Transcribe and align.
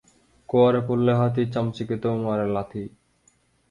খোয়াড়ে 0.49 0.81
পড়লে 0.87 1.13
হাতি, 1.13 1.43
চামচিকেতেও 1.53 2.15
মারে 2.25 2.45
লাথি। 2.55 2.83